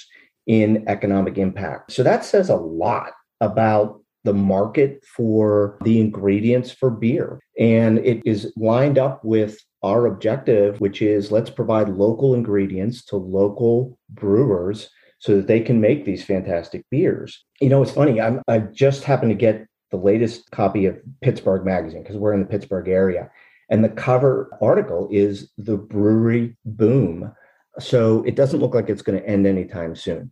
in 0.47 0.87
economic 0.87 1.37
impact. 1.37 1.91
So 1.91 2.03
that 2.03 2.25
says 2.25 2.49
a 2.49 2.55
lot 2.55 3.13
about 3.39 4.01
the 4.25 4.33
market 4.33 5.03
for 5.05 5.77
the 5.83 5.99
ingredients 6.01 6.71
for 6.71 6.89
beer. 6.89 7.39
And 7.57 7.99
it 7.99 8.21
is 8.25 8.51
lined 8.57 8.97
up 8.97 9.23
with 9.23 9.57
our 9.83 10.07
objective, 10.07 10.81
which 10.81 11.01
is 11.01 11.31
let's 11.31 11.49
provide 11.49 11.89
local 11.89 12.33
ingredients 12.33 13.05
to 13.05 13.17
local 13.17 13.97
brewers 14.09 14.89
so 15.19 15.37
that 15.37 15.47
they 15.47 15.61
can 15.61 15.79
make 15.79 16.03
these 16.03 16.25
fantastic 16.25 16.83
beers. 16.89 17.45
You 17.61 17.69
know, 17.69 17.81
it's 17.81 17.91
funny. 17.91 18.19
I'm, 18.19 18.41
I 18.47 18.59
just 18.59 19.03
happened 19.03 19.31
to 19.31 19.35
get 19.35 19.67
the 19.91 19.97
latest 19.97 20.51
copy 20.51 20.87
of 20.87 20.99
Pittsburgh 21.21 21.63
Magazine 21.63 22.01
because 22.01 22.17
we're 22.17 22.33
in 22.33 22.41
the 22.41 22.47
Pittsburgh 22.47 22.89
area. 22.89 23.29
And 23.69 23.83
the 23.83 23.89
cover 23.89 24.49
article 24.61 25.07
is 25.11 25.51
the 25.57 25.77
brewery 25.77 26.57
boom. 26.65 27.31
So 27.79 28.23
it 28.23 28.35
doesn't 28.35 28.59
look 28.59 28.73
like 28.73 28.89
it's 28.89 29.01
going 29.01 29.19
to 29.19 29.27
end 29.27 29.45
anytime 29.45 29.95
soon. 29.95 30.31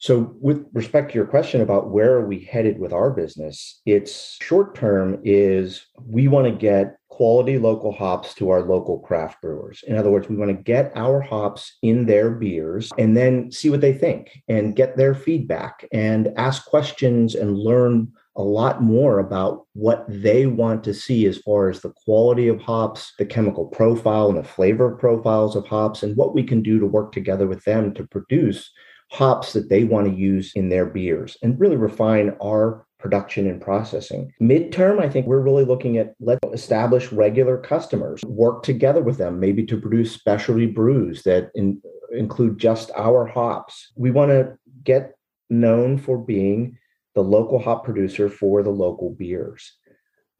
So, 0.00 0.36
with 0.40 0.64
respect 0.72 1.10
to 1.10 1.16
your 1.16 1.26
question 1.26 1.60
about 1.60 1.90
where 1.90 2.14
are 2.14 2.26
we 2.26 2.44
headed 2.44 2.78
with 2.78 2.92
our 2.92 3.10
business, 3.10 3.80
it's 3.84 4.38
short 4.40 4.76
term 4.76 5.20
is 5.24 5.84
we 6.06 6.28
want 6.28 6.46
to 6.46 6.52
get 6.52 6.98
quality 7.08 7.58
local 7.58 7.90
hops 7.90 8.32
to 8.34 8.50
our 8.50 8.62
local 8.62 9.00
craft 9.00 9.42
brewers. 9.42 9.82
In 9.88 9.96
other 9.96 10.10
words, 10.10 10.28
we 10.28 10.36
want 10.36 10.56
to 10.56 10.62
get 10.62 10.92
our 10.94 11.20
hops 11.20 11.78
in 11.82 12.06
their 12.06 12.30
beers 12.30 12.92
and 12.96 13.16
then 13.16 13.50
see 13.50 13.70
what 13.70 13.80
they 13.80 13.92
think 13.92 14.40
and 14.46 14.76
get 14.76 14.96
their 14.96 15.16
feedback 15.16 15.84
and 15.92 16.32
ask 16.36 16.64
questions 16.66 17.34
and 17.34 17.58
learn 17.58 18.12
a 18.36 18.42
lot 18.42 18.80
more 18.80 19.18
about 19.18 19.66
what 19.72 20.04
they 20.08 20.46
want 20.46 20.84
to 20.84 20.94
see 20.94 21.26
as 21.26 21.38
far 21.38 21.68
as 21.68 21.80
the 21.80 21.92
quality 22.04 22.46
of 22.46 22.60
hops, 22.60 23.14
the 23.18 23.26
chemical 23.26 23.66
profile 23.66 24.28
and 24.28 24.38
the 24.38 24.44
flavor 24.44 24.94
profiles 24.94 25.56
of 25.56 25.66
hops, 25.66 26.04
and 26.04 26.16
what 26.16 26.36
we 26.36 26.44
can 26.44 26.62
do 26.62 26.78
to 26.78 26.86
work 26.86 27.10
together 27.10 27.48
with 27.48 27.64
them 27.64 27.92
to 27.94 28.06
produce 28.06 28.70
hops 29.10 29.52
that 29.54 29.68
they 29.68 29.84
want 29.84 30.06
to 30.06 30.14
use 30.14 30.52
in 30.54 30.68
their 30.68 30.86
beers 30.86 31.36
and 31.42 31.58
really 31.58 31.76
refine 31.76 32.36
our 32.42 32.86
production 32.98 33.48
and 33.48 33.60
processing. 33.60 34.32
Midterm, 34.40 35.00
I 35.00 35.08
think 35.08 35.26
we're 35.26 35.40
really 35.40 35.64
looking 35.64 35.98
at 35.98 36.14
let's 36.20 36.40
establish 36.52 37.12
regular 37.12 37.56
customers, 37.56 38.22
work 38.24 38.62
together 38.62 39.02
with 39.02 39.18
them, 39.18 39.38
maybe 39.40 39.64
to 39.66 39.80
produce 39.80 40.12
specialty 40.12 40.66
brews 40.66 41.22
that 41.22 41.50
in, 41.54 41.80
include 42.12 42.58
just 42.58 42.90
our 42.96 43.24
hops. 43.24 43.92
We 43.94 44.10
want 44.10 44.30
to 44.30 44.58
get 44.84 45.14
known 45.48 45.98
for 45.98 46.18
being 46.18 46.76
the 47.14 47.22
local 47.22 47.58
hop 47.58 47.84
producer 47.84 48.28
for 48.28 48.62
the 48.62 48.70
local 48.70 49.10
beers. 49.10 49.74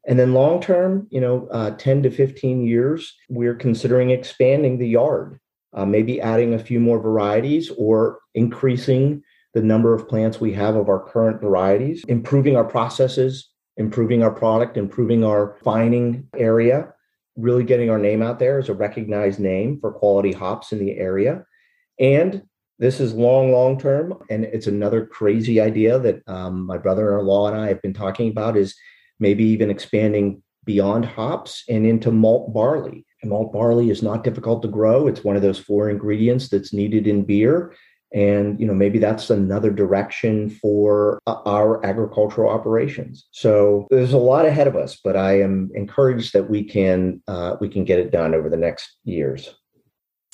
And 0.07 0.17
then 0.17 0.33
long 0.33 0.61
term, 0.61 1.07
you 1.09 1.21
know, 1.21 1.47
uh, 1.51 1.71
10 1.71 2.03
to 2.03 2.11
15 2.11 2.65
years, 2.65 3.15
we're 3.29 3.55
considering 3.55 4.11
expanding 4.11 4.77
the 4.77 4.87
yard 4.87 5.39
uh, 5.73 5.85
maybe 5.85 6.21
adding 6.21 6.53
a 6.53 6.59
few 6.59 6.79
more 6.79 6.99
varieties 6.99 7.71
or 7.77 8.19
increasing 8.33 9.23
the 9.53 9.61
number 9.61 9.93
of 9.93 10.07
plants 10.07 10.39
we 10.39 10.53
have 10.53 10.75
of 10.75 10.89
our 10.89 11.03
current 11.03 11.41
varieties, 11.41 12.03
improving 12.07 12.55
our 12.55 12.63
processes, 12.63 13.49
improving 13.77 14.21
our 14.21 14.31
product, 14.31 14.77
improving 14.77 15.23
our 15.23 15.57
fining 15.63 16.27
area, 16.37 16.93
really 17.35 17.63
getting 17.63 17.89
our 17.89 17.97
name 17.97 18.21
out 18.21 18.39
there 18.39 18.59
as 18.59 18.69
a 18.69 18.73
recognized 18.73 19.39
name 19.39 19.79
for 19.79 19.91
quality 19.91 20.31
hops 20.31 20.71
in 20.71 20.79
the 20.79 20.97
area. 20.97 21.45
And 21.99 22.43
this 22.77 22.99
is 22.99 23.13
long, 23.13 23.51
long 23.51 23.79
term. 23.79 24.13
And 24.29 24.45
it's 24.45 24.67
another 24.67 25.05
crazy 25.05 25.59
idea 25.59 25.99
that 25.99 26.21
um, 26.27 26.65
my 26.65 26.77
brother 26.77 27.17
in 27.17 27.25
law 27.25 27.47
and 27.47 27.57
I 27.57 27.67
have 27.67 27.81
been 27.81 27.93
talking 27.93 28.29
about 28.29 28.57
is 28.57 28.75
maybe 29.19 29.43
even 29.45 29.69
expanding 29.69 30.43
beyond 30.65 31.05
hops 31.05 31.63
and 31.67 31.85
into 31.85 32.11
malt 32.11 32.53
barley. 32.53 33.05
And 33.21 33.31
malt 33.31 33.51
barley 33.51 33.89
is 33.89 34.01
not 34.01 34.23
difficult 34.23 34.61
to 34.61 34.67
grow. 34.67 35.07
It's 35.07 35.23
one 35.23 35.35
of 35.35 35.41
those 35.41 35.59
four 35.59 35.89
ingredients 35.89 36.49
that's 36.49 36.73
needed 36.73 37.07
in 37.07 37.23
beer. 37.23 37.73
And 38.11 38.59
you 38.59 38.65
know 38.65 38.73
maybe 38.73 38.97
that's 38.97 39.29
another 39.29 39.69
direction 39.69 40.49
for 40.49 41.21
uh, 41.27 41.35
our 41.45 41.85
agricultural 41.85 42.49
operations. 42.49 43.27
So 43.31 43.85
there's 43.91 44.13
a 44.13 44.17
lot 44.17 44.47
ahead 44.47 44.65
of 44.65 44.75
us, 44.75 44.99
but 45.03 45.15
I 45.15 45.41
am 45.41 45.69
encouraged 45.75 46.33
that 46.33 46.49
we 46.49 46.63
can 46.63 47.21
uh, 47.27 47.57
we 47.61 47.69
can 47.69 47.85
get 47.85 47.99
it 47.99 48.11
done 48.11 48.33
over 48.33 48.49
the 48.49 48.57
next 48.57 48.97
years. 49.03 49.53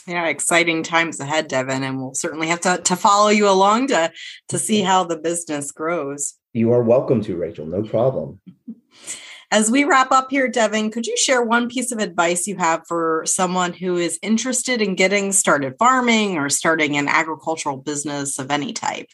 Yeah, 0.08 0.28
exciting 0.28 0.84
times 0.84 1.20
ahead, 1.20 1.48
Devin, 1.48 1.84
and 1.84 1.98
we'll 1.98 2.14
certainly 2.14 2.48
have 2.48 2.62
to, 2.62 2.78
to 2.78 2.96
follow 2.96 3.30
you 3.30 3.50
along 3.50 3.88
to 3.88 4.12
to 4.50 4.60
see 4.60 4.82
how 4.82 5.04
the 5.04 5.18
business 5.18 5.72
grows. 5.72 6.36
You 6.54 6.72
are 6.72 6.84
welcome 6.84 7.22
to, 7.24 7.36
Rachel. 7.36 7.66
No 7.66 7.84
problem. 7.84 8.40
As 9.52 9.70
we 9.70 9.84
wrap 9.84 10.12
up 10.12 10.28
here, 10.32 10.48
Devin, 10.48 10.92
could 10.92 11.06
you 11.06 11.16
share 11.18 11.44
one 11.44 11.70
piece 11.70 11.92
of 11.92 12.00
advice 12.00 12.48
you 12.48 12.58
have 12.58 12.82
for 12.88 13.24
someone 13.26 13.74
who 13.74 13.98
is 13.98 14.20
interested 14.22 14.82
in 14.82 14.96
getting 14.96 15.32
started 15.32 15.76
farming 15.78 16.38
or 16.38 16.50
starting 16.50 16.98
an 16.98 17.08
agricultural 17.08 17.78
business 17.78 18.40
of 18.40 18.50
any 18.50 18.74
type? 18.74 19.08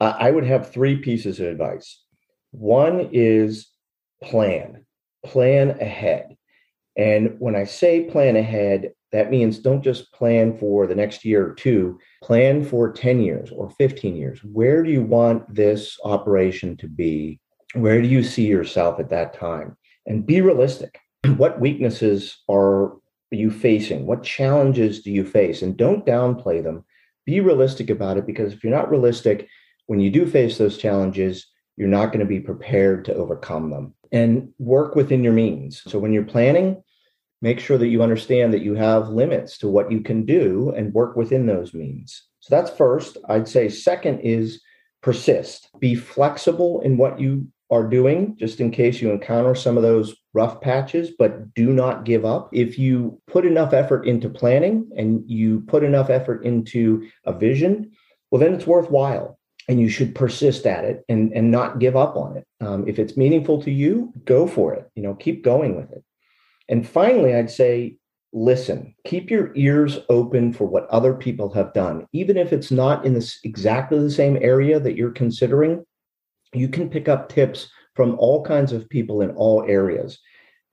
I 0.00 0.30
would 0.30 0.44
have 0.44 0.72
three 0.72 0.96
pieces 0.96 1.40
of 1.40 1.48
advice. 1.48 2.02
One 2.52 3.10
is 3.12 3.68
plan, 4.24 4.86
plan 5.26 5.70
ahead. 5.80 6.36
And 6.96 7.36
when 7.38 7.54
I 7.54 7.64
say 7.64 8.04
plan 8.04 8.36
ahead, 8.36 8.92
that 9.12 9.30
means 9.30 9.58
don't 9.58 9.82
just 9.82 10.12
plan 10.12 10.56
for 10.56 10.86
the 10.86 10.94
next 10.94 11.24
year 11.24 11.50
or 11.50 11.54
two, 11.54 11.98
plan 12.22 12.64
for 12.64 12.92
10 12.92 13.20
years 13.20 13.50
or 13.50 13.70
15 13.70 14.16
years. 14.16 14.40
Where 14.42 14.82
do 14.82 14.90
you 14.90 15.02
want 15.02 15.54
this 15.54 15.98
operation 16.04 16.76
to 16.78 16.88
be 16.88 17.40
where 17.74 18.02
do 18.02 18.08
you 18.08 18.22
see 18.22 18.46
yourself 18.46 18.98
at 19.00 19.10
that 19.10 19.34
time? 19.34 19.76
And 20.06 20.26
be 20.26 20.40
realistic. 20.40 20.98
What 21.36 21.60
weaknesses 21.60 22.38
are 22.48 22.96
you 23.30 23.50
facing? 23.50 24.06
What 24.06 24.22
challenges 24.22 25.02
do 25.02 25.10
you 25.10 25.24
face? 25.24 25.62
And 25.62 25.76
don't 25.76 26.06
downplay 26.06 26.62
them. 26.62 26.84
Be 27.26 27.40
realistic 27.40 27.90
about 27.90 28.16
it 28.16 28.26
because 28.26 28.52
if 28.52 28.64
you're 28.64 28.74
not 28.74 28.90
realistic, 28.90 29.48
when 29.86 30.00
you 30.00 30.10
do 30.10 30.26
face 30.26 30.58
those 30.58 30.78
challenges, 30.78 31.46
you're 31.76 31.88
not 31.88 32.06
going 32.06 32.20
to 32.20 32.26
be 32.26 32.40
prepared 32.40 33.04
to 33.04 33.14
overcome 33.14 33.70
them. 33.70 33.94
And 34.12 34.52
work 34.58 34.96
within 34.96 35.22
your 35.22 35.32
means. 35.32 35.82
So 35.86 35.98
when 35.98 36.12
you're 36.12 36.24
planning, 36.24 36.82
make 37.42 37.60
sure 37.60 37.78
that 37.78 37.88
you 37.88 38.02
understand 38.02 38.52
that 38.52 38.62
you 38.62 38.74
have 38.74 39.08
limits 39.08 39.58
to 39.58 39.68
what 39.68 39.92
you 39.92 40.00
can 40.00 40.24
do 40.24 40.72
and 40.76 40.92
work 40.92 41.16
within 41.16 41.46
those 41.46 41.72
means. 41.72 42.24
So 42.40 42.54
that's 42.54 42.70
first. 42.70 43.18
I'd 43.28 43.48
say 43.48 43.68
second 43.68 44.20
is 44.20 44.60
persist. 45.02 45.68
Be 45.78 45.94
flexible 45.94 46.80
in 46.80 46.96
what 46.96 47.20
you 47.20 47.46
are 47.70 47.86
doing, 47.86 48.36
just 48.36 48.60
in 48.60 48.70
case 48.70 49.00
you 49.00 49.10
encounter 49.10 49.54
some 49.54 49.76
of 49.76 49.82
those 49.82 50.14
rough 50.34 50.60
patches, 50.60 51.10
but 51.18 51.54
do 51.54 51.72
not 51.72 52.04
give 52.04 52.24
up. 52.24 52.48
If 52.52 52.78
you 52.78 53.20
put 53.26 53.46
enough 53.46 53.72
effort 53.72 54.06
into 54.06 54.28
planning 54.28 54.90
and 54.96 55.22
you 55.26 55.60
put 55.62 55.84
enough 55.84 56.10
effort 56.10 56.44
into 56.44 57.08
a 57.24 57.32
vision, 57.32 57.92
well, 58.30 58.40
then 58.40 58.54
it's 58.54 58.66
worthwhile 58.66 59.38
and 59.68 59.80
you 59.80 59.88
should 59.88 60.14
persist 60.14 60.66
at 60.66 60.84
it 60.84 61.04
and, 61.08 61.32
and 61.32 61.50
not 61.50 61.78
give 61.78 61.96
up 61.96 62.16
on 62.16 62.36
it. 62.36 62.46
Um, 62.60 62.88
if 62.88 62.98
it's 62.98 63.16
meaningful 63.16 63.62
to 63.62 63.70
you, 63.70 64.12
go 64.24 64.46
for 64.46 64.74
it. 64.74 64.90
You 64.94 65.02
know, 65.02 65.14
keep 65.14 65.44
going 65.44 65.76
with 65.76 65.92
it. 65.92 66.04
And 66.68 66.88
finally, 66.88 67.34
I'd 67.34 67.50
say 67.50 67.96
listen 68.32 68.94
keep 69.04 69.28
your 69.28 69.50
ears 69.56 69.98
open 70.08 70.52
for 70.52 70.64
what 70.64 70.86
other 70.88 71.14
people 71.14 71.52
have 71.52 71.72
done 71.72 72.06
even 72.12 72.36
if 72.36 72.52
it's 72.52 72.70
not 72.70 73.04
in 73.04 73.12
this 73.12 73.40
exactly 73.42 73.98
the 73.98 74.08
same 74.08 74.38
area 74.40 74.78
that 74.78 74.96
you're 74.96 75.10
considering 75.10 75.84
you 76.54 76.68
can 76.68 76.90
pick 76.90 77.08
up 77.08 77.28
tips 77.28 77.68
from 77.94 78.16
all 78.18 78.44
kinds 78.44 78.72
of 78.72 78.88
people 78.88 79.20
in 79.20 79.30
all 79.32 79.64
areas 79.68 80.18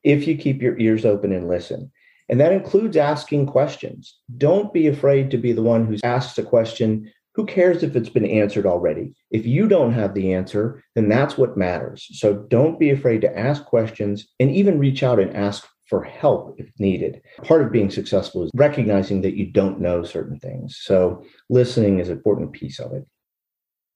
if 0.03 0.27
you 0.27 0.37
keep 0.37 0.61
your 0.61 0.77
ears 0.79 1.05
open 1.05 1.31
and 1.31 1.47
listen. 1.47 1.91
And 2.29 2.39
that 2.39 2.51
includes 2.51 2.97
asking 2.97 3.47
questions. 3.47 4.17
Don't 4.37 4.73
be 4.73 4.87
afraid 4.87 5.31
to 5.31 5.37
be 5.37 5.53
the 5.53 5.63
one 5.63 5.85
who 5.85 5.97
asks 6.03 6.37
a 6.37 6.43
question. 6.43 7.11
Who 7.35 7.45
cares 7.45 7.83
if 7.83 7.95
it's 7.95 8.09
been 8.09 8.25
answered 8.25 8.65
already? 8.65 9.13
If 9.31 9.45
you 9.45 9.67
don't 9.67 9.93
have 9.93 10.13
the 10.13 10.33
answer, 10.33 10.83
then 10.95 11.07
that's 11.07 11.37
what 11.37 11.57
matters. 11.57 12.07
So 12.11 12.33
don't 12.49 12.79
be 12.79 12.89
afraid 12.89 13.21
to 13.21 13.37
ask 13.37 13.63
questions 13.63 14.27
and 14.39 14.51
even 14.51 14.79
reach 14.79 15.03
out 15.03 15.19
and 15.19 15.35
ask 15.35 15.67
for 15.87 16.03
help 16.03 16.55
if 16.57 16.69
needed. 16.79 17.21
Part 17.43 17.61
of 17.61 17.71
being 17.71 17.89
successful 17.89 18.43
is 18.43 18.51
recognizing 18.53 19.21
that 19.21 19.37
you 19.37 19.45
don't 19.45 19.79
know 19.79 20.03
certain 20.03 20.39
things. 20.39 20.79
So 20.81 21.23
listening 21.49 21.99
is 21.99 22.09
an 22.09 22.17
important 22.17 22.51
piece 22.51 22.79
of 22.79 22.91
it. 22.93 23.05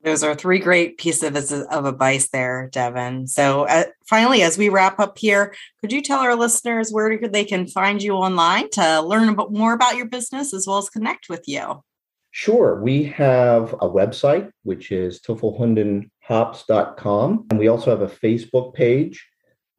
Those 0.03 0.24
are 0.24 0.34
three 0.34 0.60
great 0.60 0.98
pieces 0.98 1.51
of 1.51 1.86
advice 1.86 2.29
there, 2.29 2.70
Devin. 2.72 3.27
So, 3.27 3.67
uh, 3.67 3.84
finally, 4.08 4.41
as 4.41 4.58
we 4.58 4.70
wrap 4.70 5.00
up 5.00 5.17
here, 5.17 5.53
could 5.79 5.91
you 5.91 6.01
tell 6.01 6.20
our 6.20 6.36
listeners 6.36 6.91
where 6.91 7.20
they 7.20 7.46
can 7.46 7.67
find 7.67 8.01
you 8.01 8.13
online 8.13 8.70
to 8.72 9.01
learn 9.01 9.36
more 9.50 9.74
about 9.74 9.98
your 9.98 10.08
business 10.08 10.53
as 10.53 10.65
well 10.65 10.79
as 10.79 10.89
connect 10.89 11.29
with 11.29 11.48
you? 11.48 11.84
Sure. 12.31 12.81
We 12.81 13.03
have 13.03 13.74
a 13.74 13.89
website, 13.89 14.50
which 14.63 14.91
is 14.91 15.22
teufelhundenhops.com. 15.22 17.46
And 17.50 17.60
we 17.60 17.67
also 17.67 17.91
have 17.91 18.01
a 18.01 18.08
Facebook 18.08 18.74
page. 18.74 19.27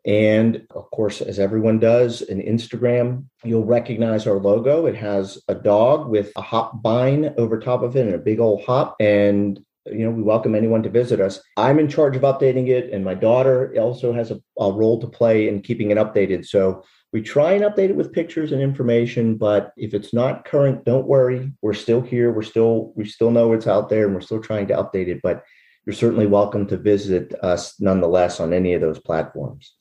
And 0.04 0.66
of 0.70 0.90
course, 0.90 1.20
as 1.20 1.38
everyone 1.38 1.78
does, 1.78 2.22
an 2.22 2.42
Instagram, 2.42 3.26
you'll 3.44 3.64
recognize 3.64 4.26
our 4.26 4.38
logo. 4.38 4.86
It 4.86 4.96
has 4.96 5.40
a 5.48 5.54
dog 5.54 6.08
with 6.08 6.32
a 6.36 6.42
hop 6.42 6.82
vine 6.82 7.34
over 7.38 7.58
top 7.58 7.82
of 7.82 7.96
it 7.96 8.06
and 8.06 8.14
a 8.14 8.18
big 8.18 8.40
old 8.40 8.64
hop. 8.64 8.96
And 9.00 9.58
you 9.86 10.04
know, 10.04 10.10
we 10.10 10.22
welcome 10.22 10.54
anyone 10.54 10.82
to 10.82 10.90
visit 10.90 11.20
us. 11.20 11.40
I'm 11.56 11.78
in 11.78 11.88
charge 11.88 12.16
of 12.16 12.22
updating 12.22 12.68
it, 12.68 12.92
and 12.92 13.04
my 13.04 13.14
daughter 13.14 13.74
also 13.78 14.12
has 14.12 14.30
a, 14.30 14.40
a, 14.58 14.72
role 14.72 15.00
to 15.00 15.06
play 15.06 15.48
in 15.48 15.60
keeping 15.60 15.90
it 15.90 15.98
updated. 15.98 16.46
So 16.46 16.84
we 17.12 17.20
try 17.20 17.52
and 17.52 17.64
update 17.64 17.90
it 17.90 17.96
with 17.96 18.12
pictures 18.12 18.52
and 18.52 18.62
information, 18.62 19.36
but 19.36 19.72
if 19.76 19.92
it's 19.92 20.14
not 20.14 20.44
current, 20.44 20.84
don't 20.84 21.06
worry. 21.06 21.52
We're 21.62 21.74
still 21.74 22.00
here. 22.00 22.32
We're 22.32 22.42
still 22.42 22.92
we 22.96 23.04
still 23.04 23.30
know 23.30 23.52
it's 23.52 23.66
out 23.66 23.88
there, 23.88 24.06
and 24.06 24.14
we're 24.14 24.20
still 24.20 24.40
trying 24.40 24.68
to 24.68 24.74
update 24.74 25.08
it. 25.08 25.20
But 25.22 25.42
you're 25.84 25.94
certainly 25.94 26.26
welcome 26.26 26.66
to 26.68 26.76
visit 26.76 27.34
us 27.42 27.80
nonetheless 27.80 28.38
on 28.38 28.52
any 28.52 28.74
of 28.74 28.80
those 28.80 29.00
platforms. 29.00 29.74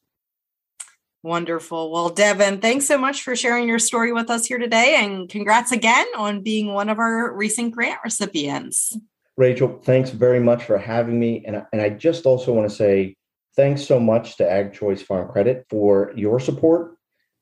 Wonderful. 1.23 1.91
Well, 1.91 2.09
Devin, 2.09 2.61
thanks 2.61 2.87
so 2.87 2.97
much 2.97 3.21
for 3.21 3.35
sharing 3.35 3.67
your 3.67 3.77
story 3.77 4.11
with 4.11 4.31
us 4.31 4.47
here 4.47 4.57
today. 4.57 4.95
And 4.97 5.29
congrats 5.29 5.71
again 5.71 6.07
on 6.17 6.41
being 6.41 6.73
one 6.73 6.89
of 6.89 6.97
our 6.97 7.31
recent 7.31 7.75
grant 7.75 7.99
recipients. 8.03 8.97
Rachel, 9.37 9.79
thanks 9.83 10.09
very 10.09 10.39
much 10.39 10.63
for 10.63 10.77
having 10.77 11.19
me. 11.19 11.43
And, 11.45 11.65
and 11.71 11.81
I 11.81 11.89
just 11.89 12.25
also 12.25 12.53
want 12.53 12.69
to 12.69 12.75
say 12.75 13.15
thanks 13.55 13.83
so 13.85 13.99
much 13.99 14.37
to 14.37 14.49
Ag 14.49 14.73
Choice 14.73 15.01
Farm 15.01 15.29
Credit 15.29 15.65
for 15.69 16.13
your 16.15 16.39
support 16.39 16.97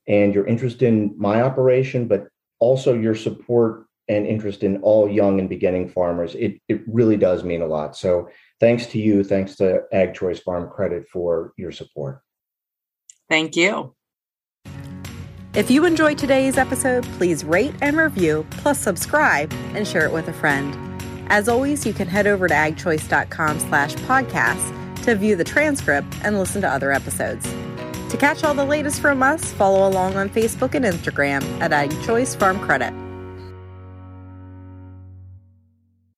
and 0.07 0.33
your 0.33 0.45
interest 0.45 0.81
in 0.81 1.13
my 1.17 1.41
operation, 1.41 2.07
but 2.07 2.27
also 2.59 2.93
your 2.93 3.15
support 3.15 3.85
and 4.07 4.25
interest 4.25 4.63
in 4.63 4.81
all 4.81 5.07
young 5.07 5.39
and 5.39 5.47
beginning 5.47 5.87
farmers. 5.87 6.35
It, 6.35 6.59
it 6.67 6.81
really 6.87 7.15
does 7.15 7.43
mean 7.43 7.61
a 7.61 7.67
lot. 7.67 7.95
So 7.95 8.27
thanks 8.59 8.87
to 8.87 8.99
you. 8.99 9.23
Thanks 9.23 9.55
to 9.57 9.83
Ag 9.91 10.15
Choice 10.15 10.39
Farm 10.39 10.69
Credit 10.69 11.07
for 11.07 11.53
your 11.57 11.71
support. 11.71 12.21
Thank 13.29 13.55
you. 13.55 13.93
If 15.53 15.69
you 15.69 15.85
enjoyed 15.85 16.17
today's 16.17 16.57
episode, 16.57 17.03
please 17.17 17.43
rate 17.43 17.73
and 17.81 17.97
review, 17.97 18.45
plus 18.49 18.79
subscribe 18.79 19.51
and 19.73 19.87
share 19.87 20.05
it 20.05 20.13
with 20.13 20.27
a 20.27 20.33
friend. 20.33 20.88
As 21.29 21.47
always, 21.47 21.85
you 21.85 21.93
can 21.93 22.07
head 22.07 22.27
over 22.27 22.47
to 22.47 22.53
agchoice.com 22.53 23.59
slash 23.59 23.93
podcasts 23.95 25.03
to 25.03 25.15
view 25.15 25.35
the 25.35 25.43
transcript 25.43 26.13
and 26.23 26.37
listen 26.37 26.61
to 26.61 26.69
other 26.69 26.91
episodes. 26.91 27.47
To 28.09 28.17
catch 28.17 28.43
all 28.43 28.55
the 28.55 28.65
latest 28.65 29.01
from 29.01 29.21
us, 29.21 29.51
follow 29.53 29.87
along 29.87 30.15
on 30.15 30.29
Facebook 30.29 30.73
and 30.73 30.83
Instagram 30.83 31.43
at 31.61 31.71
AgChoice 31.71 32.35
Farm 32.35 32.59
Credit. 32.59 33.08